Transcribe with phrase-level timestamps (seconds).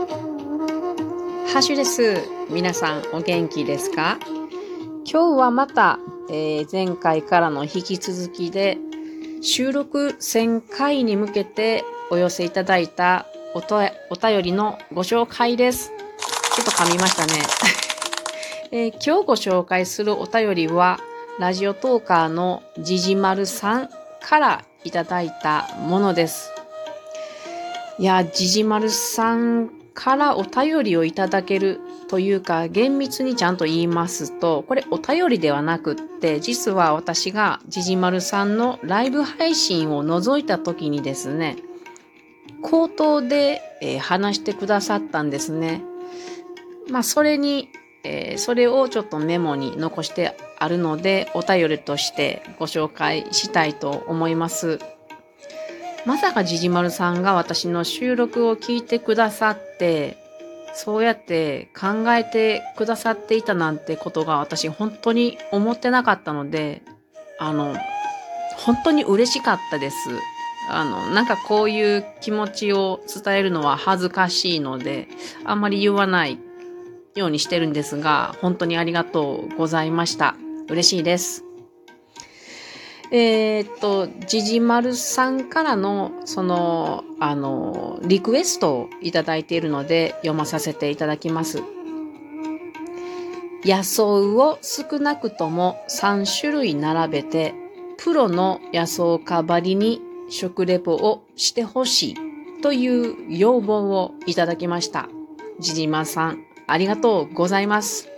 [0.00, 2.22] ハッシュです。
[2.48, 4.18] 皆さんお元気ですか？
[5.04, 5.98] 今日はまた、
[6.30, 8.78] えー、前回からの引き続きで
[9.42, 13.78] 収録1000回に向けてお寄せいただいたおと
[14.08, 15.90] お便りのご紹介です。
[16.56, 17.32] ちょっと噛みましたね。
[18.72, 20.98] えー、今日ご紹介するお便りは、
[21.38, 23.90] ラジオトーカーのじじまるさん
[24.22, 26.50] からいただいたものです。
[27.98, 31.78] いや、じじまるさんからお便りをいただける
[32.08, 41.56] というか、厳密にちゃんと言いますと、これお便りではなくって、実は私がじじまるさんのライブ配信を覗いた時にですね、
[42.62, 45.82] 口頭で、えー、話してくださったんですね。
[46.90, 47.68] まあ、それに、
[48.02, 54.78] えー、それをちょっとメモに残してあるので、お便りとしてご紹介したいと思います。
[56.06, 60.16] まさかじじまるさんが私の収録を聞いてくださって、
[60.74, 66.82] そうやって考えてくださっていたなんてことが私本当に思ってなかったので、
[67.38, 67.76] あの、
[68.56, 69.96] 本当に嬉しかったです。
[70.70, 75.08] あの、なんかこういう気持ちを伝えるのは恥ずかしいので、
[75.44, 76.38] あんまり言わない
[77.14, 80.36] ようにしてるんですが、本当にありがとうございました。
[80.68, 81.49] 嬉しいです。
[83.12, 91.62] えー、っと、じじまるさんからの、その、あの、リクエストをいただいているので、読まさせていただきます。
[93.64, 97.54] 野草を少なくとも3種類並べて、
[97.98, 100.00] プロの野草家ばりに
[100.30, 102.16] 食レポをしてほしい
[102.62, 105.08] という要望をいただきました。
[105.58, 108.08] じじまさん、ありがとうございます。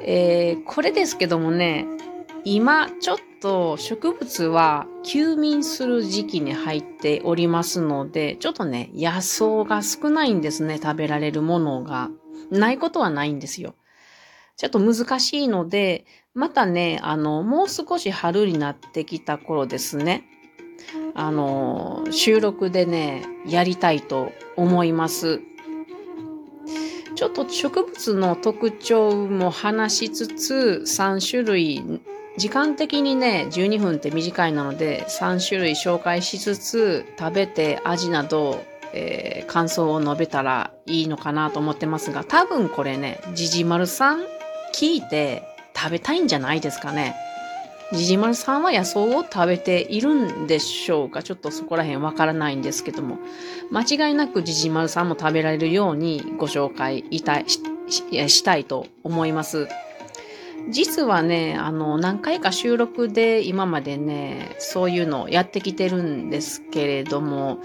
[0.00, 1.86] えー、これですけどもね、
[2.44, 12.08] 今ちょっと植物は休眠する時期に入っておりますので、ちょっとね、野草が少ないんですね、食べられるものが。
[12.50, 13.74] ないことはないんですよ。
[14.56, 20.24] ちょっと難しいので、またね、あの、もう少し春になってきた頃ですね。
[21.14, 25.40] あの、収録でね、やりたいと思います。
[27.16, 31.82] ちょっと植物の特徴も話しつつ、3種類
[32.38, 44.22] 時間的にね、12分って短いなので、3種類紹介しつつ、食べて味など、えー、感想を述べたらいいのかなと思ってますが、多分これね、じじまるさん
[44.74, 45.42] 聞いて
[45.76, 47.14] 食べたいんじゃないですかね。
[47.92, 51.22] じじまるさんは野草を食べているんでしょうか？
[51.22, 53.18] ちょっとそこら辺わからないんですけども、
[53.70, 59.68] 間違いなくじじまるさんも食べられるようにご紹介いたししたいと思います。
[60.70, 67.58] 実はね、あの、何回か収録で今までね、そういうのをやってきてるんですけれども、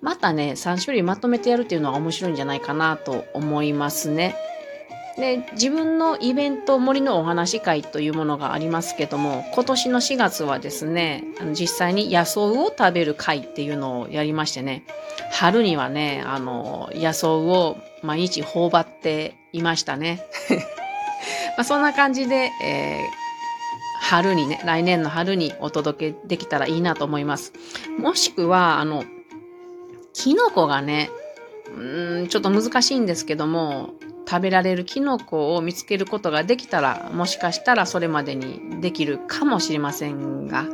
[0.00, 4.36] またね、3種類まとめてやるっていうのは面白いんじゃないかなと思いますね。
[5.18, 11.24] で、自分のイベント森のお話会というものがありますけども、今年の4月はですね、
[11.58, 14.84] 実際に野草を食べる会っていうのをやりましてね、
[15.32, 20.24] 春にはね、あの、野草を毎日頬張っていましたね。
[21.58, 27.52] まあ、そんな感じで、えー、春にね、来年の春にお届けできたらいいなと思います。
[27.98, 29.04] もしくは、あの、
[30.12, 31.10] キノコがね、
[31.76, 33.90] うん、ちょっと難しいんですけども、
[34.28, 40.64] 食べられるキノコを見つけることができたら、もしかしたらそれまでにできるかもしれませんが、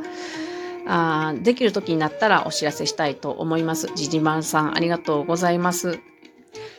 [0.85, 3.89] あできる時になったらお知らせしたいと思います。
[3.95, 5.97] ジジマルさん、ありがとうございます。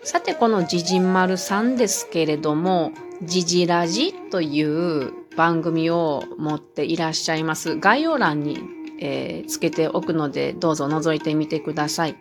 [0.05, 7.77] さて、このジジマルさんですけれども、ジジラジという番組を持っていらっしゃいます。
[7.77, 8.59] 概要欄に、
[9.01, 12.17] えー、つけておくので、どうぞ覗いてみてください。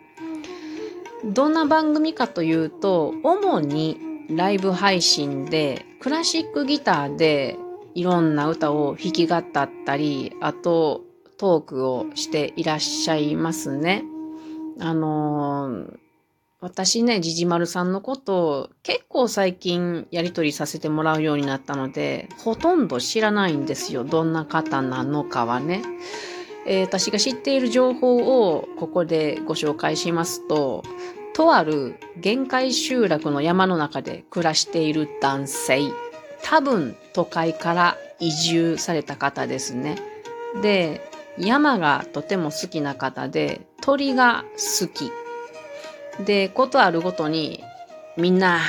[1.24, 3.98] どんな番組かというと、主に
[4.30, 7.58] ライブ配信で、クラシックギターで
[7.94, 9.44] いろんな歌を弾き語っ
[9.84, 11.02] たり、あと
[11.38, 14.04] トークをしていらっしゃいますね。
[14.80, 16.05] あのー
[16.60, 24.04] 私ね、じじまるさんのことを結構最近やりとりさせてもらうようになったので、ほとんど知らないんですよ。
[24.04, 25.82] どんな方なのかはね。
[26.66, 28.16] えー、私が知っている情報
[28.48, 30.82] をここでご紹介しますと、
[31.34, 35.80] とある限界集落の山の中で暮らしている男性。
[36.42, 39.98] 多分都会から移住された方ですね。
[40.62, 41.02] で、
[41.38, 45.12] 山がとても好きな方で、鳥が好き。
[46.24, 47.62] で、ことあるごとに、
[48.16, 48.60] みんな、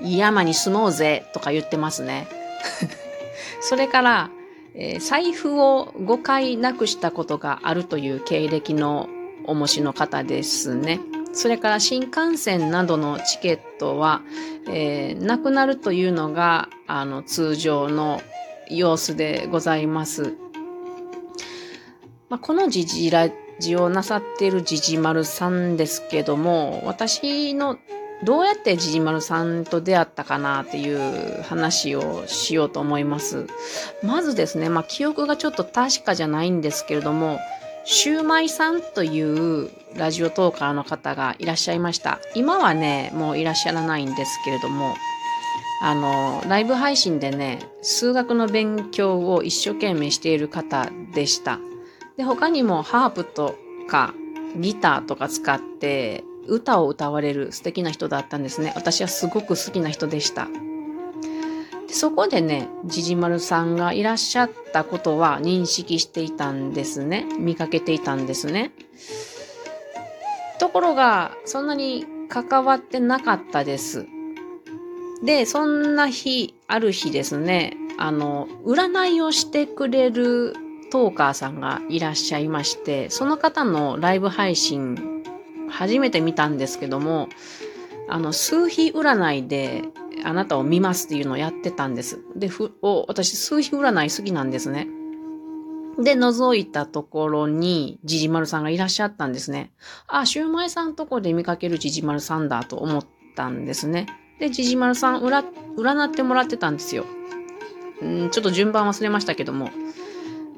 [0.00, 2.26] 山に住もうぜ、とか言ってますね。
[3.60, 4.30] それから、
[4.74, 9.08] えー、財布を5回なくしたことがあるという経歴の
[9.46, 11.00] おもしの方ですね。
[11.32, 14.22] それから新幹線などのチケットは、
[14.68, 18.22] えー、なくなるというのが、あの、通常の
[18.68, 20.34] 様子でございます。
[22.28, 23.28] まあ、この時事ラ
[23.60, 27.78] ジオなさっているジジマルさんですけども、私の
[28.24, 33.46] どうやってジジマルさんと出会ったかなっていう話をしようと思います。
[34.02, 37.38] まずですね、まあ記憶がちょっと確かじゃないんですけれども、
[37.84, 42.18] シューマイさんというラジオトーカーの方がいらっしゃいました。
[42.34, 44.94] 今はね、もういらっしゃらないんですけれども、
[45.82, 51.58] あの、ライブ配信でね、数学の勉強を一生懸命している方でした。
[52.16, 53.56] で、他にもハープと
[53.88, 54.14] か
[54.56, 58.72] ギターとか使って歌を歌われる素敵な人だったんですね。
[58.76, 60.48] 私はすごく好きな人でした。
[61.88, 67.26] でそこでね、じじまるさんがいらっしゃったことは認識していたんですね。
[67.38, 68.72] 見かけていたんですね。
[70.58, 74.06] ところが、そんなに関わってなかったです。
[75.22, 80.54] で、そんな日、ある日ですね、あの、占いをしてくれる
[80.94, 85.24] トーカーさんがいらっしゃいまして、その方のライブ配信
[85.68, 87.28] 初めて見たんですけども、
[88.08, 89.82] あの、数比占いで
[90.22, 92.20] あなたを見ますっていうのをやってたんです。
[92.36, 94.86] で、ふ、お、私数比占い好きなんですね。
[95.98, 99.72] で、覗いたところに、ジジマルさんがいらっしゃったんですね。
[100.06, 104.06] あ、シューマイさんとこで見かけるジジマルさんだと思ったんですね。
[104.38, 105.40] で、ジジマルさん、占、
[106.04, 107.04] ってもらってたんですよ。
[108.00, 109.72] んちょっと順番忘れましたけども。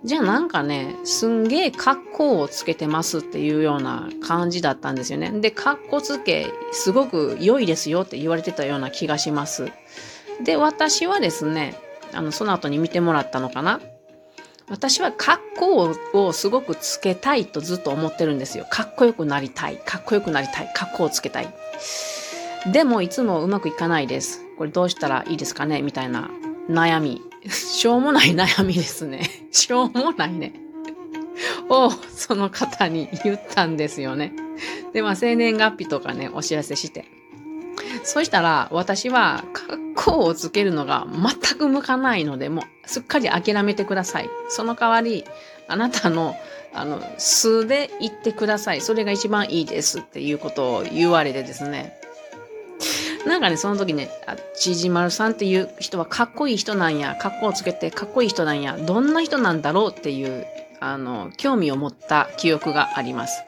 [0.06, 5.32] じゃあなんかね、すんげえ格好をつけてますっていうような感じだったんですよね。
[5.40, 9.68] で、格好つけ、すごく良いですよって言われてたような気がします。
[10.44, 11.74] で、私はですね、
[12.12, 13.80] あの、その後に見てもらったのかな
[14.68, 18.66] 私は格好をすごくつけたいとずっと思ってるんですよ。
[18.70, 19.76] かっこよくなりたい。
[19.78, 20.70] かっこよくなりたい。
[20.72, 21.52] 格好をつけたい。
[22.72, 24.40] でもいつもうまくいかないです。
[24.56, 25.82] これどうしたらいいですかね？
[25.82, 26.30] みたいな
[26.68, 29.30] 悩み しょうもない悩みですね。
[29.50, 30.52] しょうもないね。
[31.68, 34.32] を、その方に言ったんですよね。
[34.92, 37.04] で、まあ、生年月日とかね、お知らせして。
[38.02, 44.30] そしたら、私は、格好をつけるのが全く向かないので、もう、すっかり諦めてください。
[44.48, 45.24] その代わり、
[45.68, 46.36] あなたの、
[46.72, 48.80] あの、数で言ってください。
[48.80, 51.98] それが一番いいですっていうことを言われてですね。
[53.26, 60.46] なんかね、その時ね、あ、ちじまるさんっていう人はかっこいい人なんや、かっこをつけてかっこいい人なんや、どんな人なんだろうっていう、
[60.80, 63.42] あの、興味を持った記憶があります。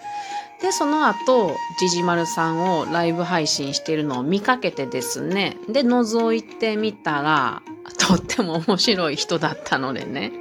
[0.61, 7.63] で、その後、じじまるさんをライブ配信しているのを見かけてですね、で、覗いてみたら、
[7.99, 10.33] とっても面白い人だったのでね、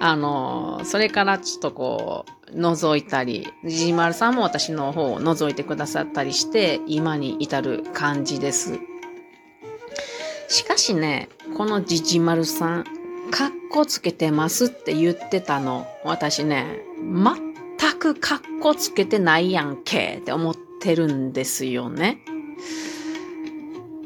[0.00, 8.78] あの、それからちょっとこう、覗いたり、じじまるさんも私の方を覗いてくださったりして、今に至る感じです。
[10.48, 12.84] しかしね、このじじまるさん、
[13.30, 22.18] かっこつけてますって言ってたの、私ね、全くかっこつけてないやんけって思ってるんですよね。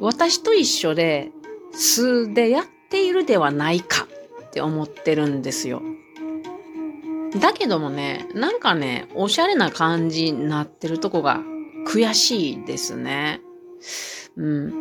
[0.00, 1.30] 私と一緒で
[1.72, 4.06] 素でやっているではないか
[4.46, 5.82] って思ってるんですよ。
[7.40, 11.40] だけどもね、なんかね、おしゃれな感じになってるとこが
[11.86, 13.40] 悔しいですね。
[14.36, 14.72] うん。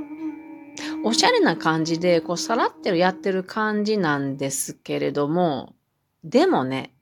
[1.03, 5.75] おしゃれな感じで、こう、さらってるやってる感じなんですけれども、
[6.23, 6.93] でもね、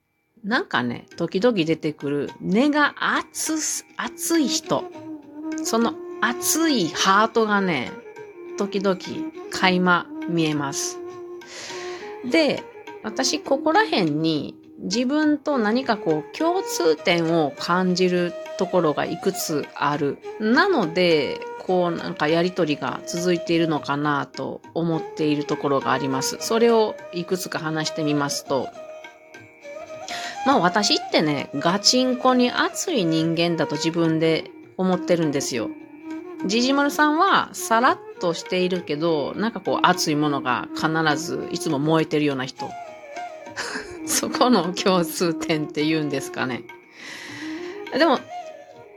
[0.42, 4.84] なんかね、時々出てくる根が熱、熱い人。
[5.62, 7.92] その熱いハートがね、
[8.58, 8.98] 時々
[9.50, 10.98] 垣間見えます。
[12.28, 12.62] で、
[13.02, 20.18] 私、ここら辺に自分と何かこう共通点を感じるところがいくつある。
[20.40, 26.36] なので、こうなんかやりとりが続いているのかなと思っているところがあります。
[26.40, 28.68] それをいくつか話してみますと、
[30.44, 35.70] まあ私ってね、ガチンコに熱い人間だと自分で思ってるんですよ。
[36.46, 42.68] ジジマルさんはさらっとしているけど、なんかこう熱いものが必ずいつも燃えてるような人。
[44.22, 46.62] そこの共通点って言うんですかね。
[47.92, 48.20] でも、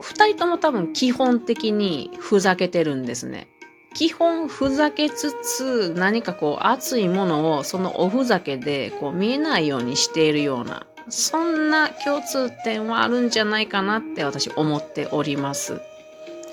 [0.00, 3.48] 二人とも多分基本的にふざけてるんですね。
[3.92, 15.80] 基本ふざけつつ何かこう熱いものをそのおふざけでこう見えないようにしているようなそんな共通点はあるんじゃないかなって私思っております。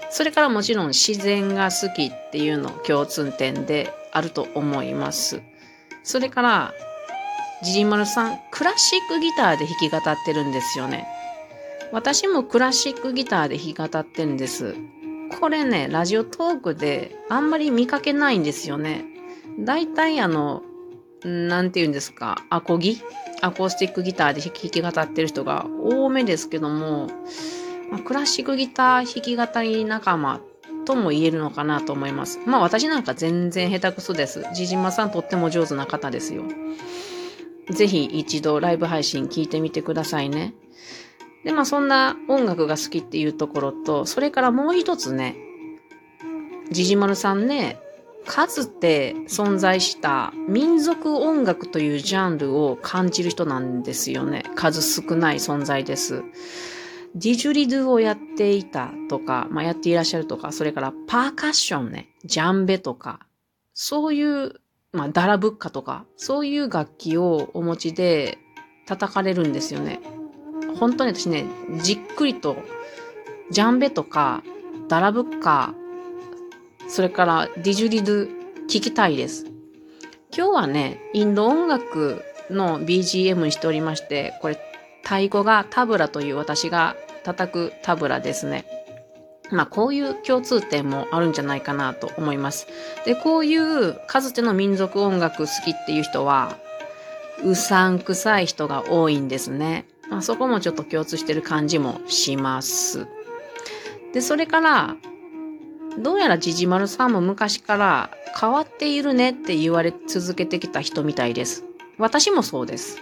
[0.09, 5.43] それからもちろん自然が好きっていうの共通点であると思います。
[6.03, 6.73] それから
[7.63, 11.07] ジジマルさん、クラシックギターで弾き語ってるんですよね。
[11.93, 14.75] 私もクラシックギターで弾き語ってるんです。
[15.39, 19.05] これね、ラジオトークであんまり見かけないんですよね。
[19.59, 20.61] だいたいあの、
[21.23, 23.01] なんて言うんですか、アコギ？
[23.41, 27.07] アコースティックギターで弾き語ってる人が多めですけども、
[27.89, 30.41] まあクラシックギター弾き語り仲間
[30.85, 32.39] とも言えるのかなと思います。
[32.45, 34.45] まあ私なんか全然下手くそです。
[34.53, 36.43] ジジマさんとっても上手な方ですよ。
[37.69, 40.53] ぜひ一度ライブ配信聞いてみてくださいね。
[41.43, 45.35] で、まあそんな音楽が好きっていうところと、それからもう一つね、
[46.71, 47.79] ジジマルさんね、
[48.25, 54.43] かつて存在した民族音楽というジャンルを感じる人なんですよね。
[54.55, 56.23] 数少ない存在です。
[57.15, 63.19] ディジュリドゥをやっていたとか、まあ、やっていらっしゃるとか、それからパーカッションね、ジャンベとか、
[63.73, 64.61] そういう、
[64.93, 68.37] まあ、ダラブッカとか、そういう楽器をお持ちで
[68.85, 69.99] 叩かれるんですよね。
[70.79, 71.45] 本当に私ね、
[71.81, 72.57] じっくりと、
[73.49, 74.43] ジャンベとか、
[74.87, 75.73] ダラブッカ、
[76.87, 79.45] それからディジュリド聞きたいです。
[80.35, 84.59] 今日はね、インド音楽の BGM にしておりまして、これ、
[85.01, 88.82] 太鼓がタブラという私が叩くタブラですね。
[89.51, 92.67] まあこういう共通点もあるんじゃないかなと思います。
[93.05, 96.57] で、こういうかつての民族音楽好きっていう人は、
[97.43, 99.85] うさんくさい人が多いんですね。
[100.09, 103.07] まあそこもちょっと共通してる感じもします。
[104.13, 104.95] で、それから、
[105.97, 108.09] どうやらジジマルさんも昔から
[108.39, 111.65] 変わっているねって言われ続けてきた人みたいです。
[111.97, 112.97] 私もそうです。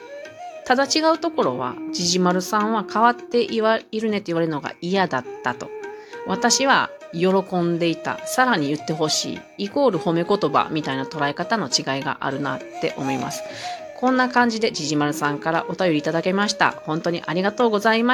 [0.65, 5.69] ただ違うところは、ジジマルさんは変わっていわいるねって言われるのが嫌だったと。
[6.27, 8.19] 私は喜んでいた。
[8.25, 9.41] さらに言ってほしい。
[9.65, 13.43] イコール褒め言葉みたいな捉え方の違いがあるなって思います。
[14.01, 16.71] こんな感じでじじまるさんからお便りいただけました。
[16.71, 18.09] 本当にありがとうございました。